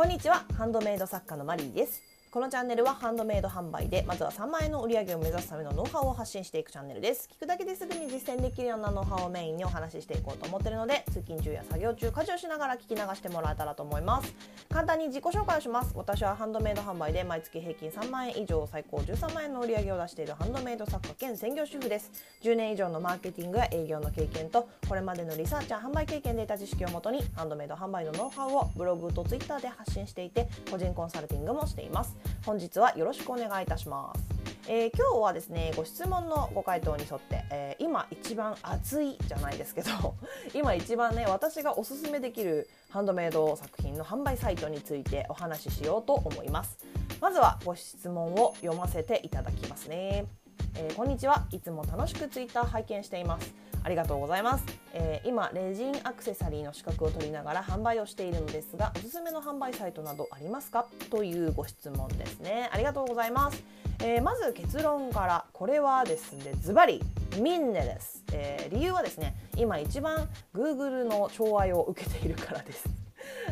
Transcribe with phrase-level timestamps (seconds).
[0.00, 0.46] こんにちは。
[0.56, 2.02] ハンドメイド作家のマリーです。
[2.32, 7.28] このチャンネルはハンドメイド販売でまずは3万円の売り上げを目指すためのノウハウを発信していくチャンネルです。
[7.28, 14.32] 聞くだけですぐに実践できるようなノウハウをメインにお話ししていこうと思ってるので通勤中や作業中家事をしながら聞き流してもらえたらと思います。
[14.68, 15.90] 簡単に自己紹介をします。
[15.96, 22.12] 私はハンドメイド販売で毎月平均3万円以上最高13万円の売り上げを出しているハンドメイド作家兼専業主婦です。
[22.42, 32.19] 10年以上のマーケティングや営業の経験とこれまでのリサーチや販売経験で得た知識をもとにハンドメイド販売のノウハウをブログとツイッターで発信していて個人コンサルティングもしています。
[32.44, 34.30] 本日はよろしくお願いいたします。
[34.68, 39.90] えー、今日はですねご質問のご回答に沿って、えー、今一番熱いじゃないですけど
[40.54, 46.78] 今一番ね私がおすすめできるハンドメイド作品の販売サイトについてお話ししようと思います
[47.20, 50.26] まずはご質問を読ませていただきますね、
[50.76, 51.46] えー、こんにちは。
[51.50, 53.54] いつも楽しくツイッター拝見しています。
[53.82, 60.86] ありがとうございます、えー、今レジンアクセサリーの資格を取りながら販売をしているのですがおすすめの販売サイトなどありますか？
[61.08, 62.68] というご質問ですね。
[62.72, 63.62] ありがとうございます、
[64.00, 67.00] えー、まず結論からこれはですねズバリ
[67.38, 72.84] ミンネです、えー、理由はですね今一番 Google の寵愛を受けているからです。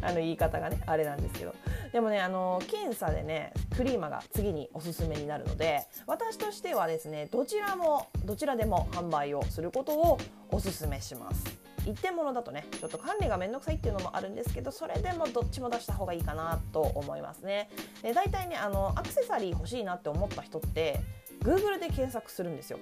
[0.00, 1.54] あの言い方がねあれなんですけど。
[1.94, 10.18] でもねあの検査でねクリーマが次におすすめになるので私としてはですねどちらもどちらでも販売をすることを
[10.50, 11.44] おすすめします。
[11.86, 17.70] 一点物だとねちょっと管理がめんどくさいっていうのもあるんですけどそれでもどっちも出した方がいいかなと思いますね。
[18.02, 20.98] で大体ねあのアクセサリー欲しいなって思った人って
[21.42, 22.80] Google で検索するんですよ。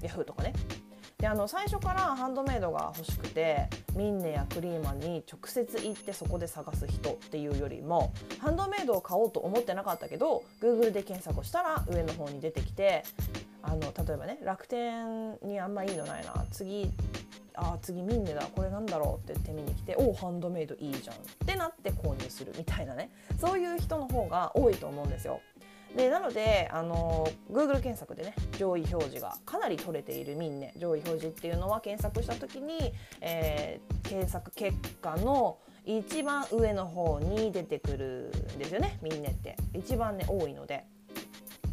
[0.00, 0.52] Yahoo とかね。
[1.24, 13.04] であの最初からハンドメイドが欲しくてミンネやクリーマに直接行ってそこで探す人っていうよりもハンドメイドを買おうと思ってなかったけど Google で検索をしたら上の方に出てきて
[13.62, 16.44] あの例えばね楽天にあんまいいのないな。
[16.50, 16.90] 次
[17.54, 18.42] あ次ミンネだ。
[18.54, 23.10] これなんだろうって手見に来ておハンドメイドいいじゃんってなって購入するみたいなね。
[23.40, 25.40] そういう人の方が多いと思うんですよ。
[25.96, 40.84] でなのであの Google 検索でね上位表示がかなり取れているミンネ上位表示っていうのは検索した時に、えー、検索結果の一番上の方に出てくるんですよねミンネって一番ね多いので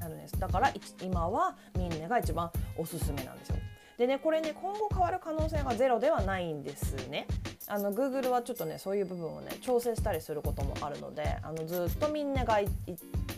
[0.00, 0.72] あの、ね、だから
[1.02, 3.56] 今はミンネが一番おすすめなんですよ。
[3.98, 7.26] でねこれね今後変わる可能性がゼロではないんですね。
[7.66, 12.60] あの Google はちょっとねそういう部分をね調整したりすることもあるのであのずっとみんなが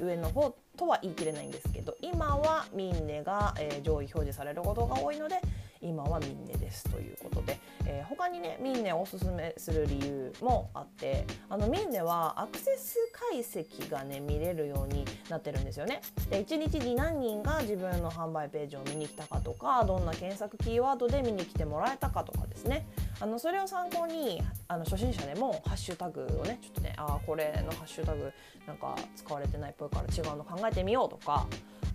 [0.00, 5.40] 上の方とは言い切れないんですけど今はミンネが、えー、上位表示されることが多いので
[5.80, 12.96] 今はミンネですということで、えー、他にねミンネをおすすめする理由もあってあのミンネはアクセス
[13.30, 16.00] 解析がね見れるようになってるんですよね。
[16.30, 22.86] で1日に何人が自分の販売ページを見に来たかとかどんな検索キーワードで見に来てもらえたかとかですね
[23.20, 28.32] あのそれを参考にあの初心者でもハッシュタグをねちょっとねああこれのハッシュタグ
[28.66, 31.46] なんか使われてないっぽいから違うの考えてみようとか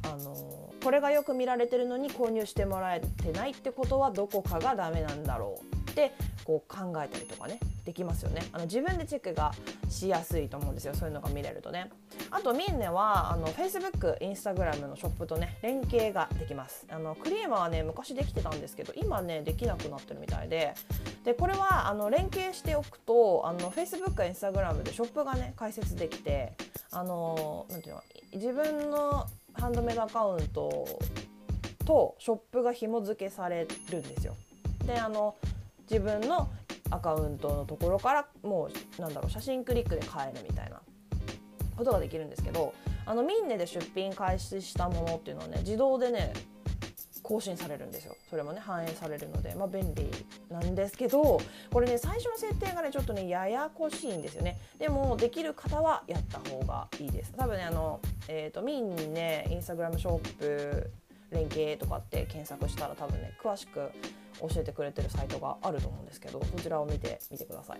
[0.03, 5.82] あのこれがよく見られてるのに購入してもらえてないってことはどこかがダメなんだろう。
[5.93, 6.11] って
[6.43, 8.41] こう考えたりとかねできますよね。
[8.51, 9.53] あの自分でチェックが
[9.89, 10.95] しやすいと思うんですよ。
[10.95, 11.89] そういうのが見れるとね。
[12.31, 16.85] あとミンネはあの Facebook、Instagram のショップとね連携ができます。
[16.89, 20.73] あのクリーマはね昔できてたんですけど今ねできなくなってるみたいで。
[21.23, 26.53] でこれはあの連携しておくとあの Facebook、Instagram でショップがね開設できて
[26.91, 28.01] あのなんていうの
[28.33, 30.99] 自分のハンドメイドアカウント
[31.85, 34.35] とショップが紐付けされるんですよ。
[34.85, 35.35] であの
[35.93, 36.49] 自分の
[36.89, 38.67] アカウントのところからも
[38.97, 40.81] うなんだろう写真クリックで買えるみたいな
[41.77, 42.73] ことができるんですけど
[43.05, 46.33] あのミンネで出品開始したものっていうのはね自動でね
[47.21, 48.17] 更新されるんですよ。
[48.29, 50.09] それもね反映されるのでまあ便利
[50.49, 51.39] なんですけど
[51.71, 54.57] これね最初の設定がねちょっとねややこしいんですよね。
[54.79, 57.33] でもできる方はやった方がいいです。
[57.37, 60.91] 多分ねあのえっ、ー、とミンネインスタグラムショップ
[61.29, 63.91] 連携とかって検索したら多分ね詳しく
[64.39, 67.79] 教えてくれてるサイトがあると思うんですけどそちらを見てみてください。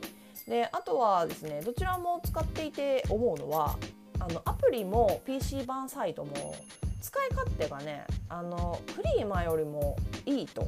[0.49, 3.77] であとはですねどちらも使っていて思うのは
[4.19, 6.55] あのアプリも PC 版サイトも
[7.01, 10.67] 使い勝手がねあのクリーマよりもいいと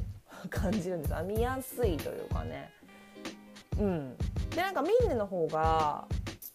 [0.50, 1.14] 感じるんです。
[1.24, 2.70] 見やすいというかね。
[3.78, 4.16] うん。
[4.50, 6.06] でなんかミンネの方が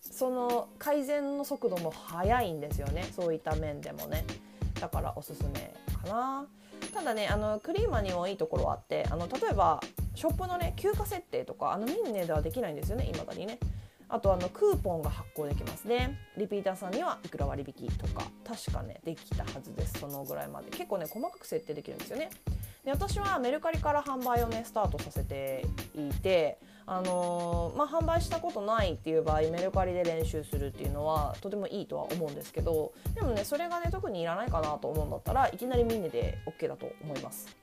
[0.02, 3.10] その改善の速度も速いんですよね。
[3.16, 4.26] そういった面でもね。
[4.80, 5.74] だからおすすめ。
[6.02, 6.48] かな。
[6.94, 9.80] ただねあのクリーマにもいいところはあってあの例えば
[10.16, 13.60] ショップのね休暇設定とかあのミンネではできないんですよね今だにね。
[14.14, 16.20] あとあのクーポンが発行できますね。
[16.36, 20.00] リピーターさんにはいくら割引とか確かねできたはずです。
[20.00, 20.70] そのぐらいまで。
[20.70, 22.30] 結構ね細かく設定できるんですよね。
[22.84, 26.58] で私はメルカリから販売をねスタートさせていて、
[26.88, 37.56] あのー、まあ、販売したことないっていう場合メルカリで練習するっていうのはとてもいいとは思うんですけどでもねそれがね特にいらないかなと思うんだったらいきなりミンネで OK だと思います。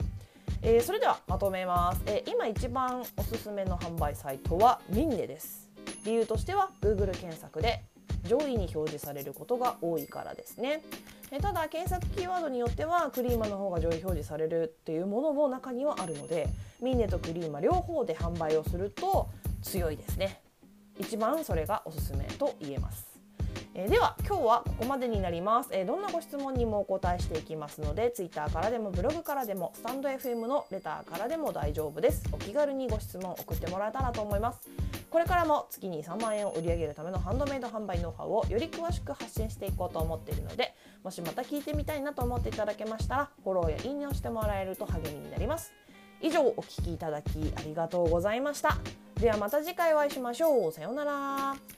[0.63, 5.71] えー、それではまとめます、えー、今一番おすすめの販売サイトはミンネです
[6.05, 7.85] 理由としては Google 検索で
[8.25, 10.83] 上位に表示されることが多いからですね。
[11.43, 16.49] ただ検索キーワードによってはクリーマの方が上位表示されるっていうものも中にはあるので
[16.81, 19.29] ミンネとクリーマ両方で販売をすると
[19.63, 20.41] 強いですね。
[20.99, 23.09] 一番それがおすすめと言えます。
[23.75, 32.25] えー、では今日はここまでになります、えー、どんなご質問にもお答えしていきますので Twitter からでもブログからでもスタンド FM のレターからでも大丈夫です。
[32.33, 34.88] お気軽にご質問送ってもらえたらと思います。
[35.11, 45.73] これからも月に3万円を売り上げるためのハンドメイド販売ノウハウをより詳しく発信していこうと思っているのでもしまた聞いてみたいなと思っていただけましたらフォローやいいねをしてもらえると励みになります。
[46.21, 48.77] 以上お聴きいただきありがとうございました。
[49.21, 50.73] ではまた次回お会いしましょう。
[50.73, 51.78] さようなら。